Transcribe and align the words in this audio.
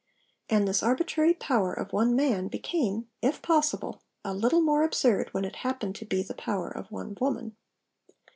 And 0.49 0.67
this 0.67 0.81
arbitrary 0.81 1.35
power 1.35 1.71
of 1.71 1.93
one 1.93 2.15
man 2.15 2.47
became, 2.47 3.07
if 3.21 3.39
possible, 3.43 4.01
a 4.25 4.33
little 4.33 4.61
more 4.61 4.81
absurd 4.81 5.29
when 5.31 5.45
it 5.45 5.57
happened 5.57 5.93
to 5.97 6.05
be 6.05 6.23
the 6.23 6.33
power 6.33 6.69
of 6.69 6.91
one 6.91 7.15
woman. 7.21 7.55